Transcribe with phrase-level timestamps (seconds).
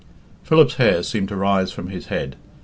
[0.41, 2.35] Philip's hair seemed to rise from his head.